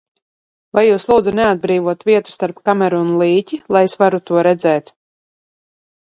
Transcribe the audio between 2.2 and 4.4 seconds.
starp kameru un līķi, lai es varu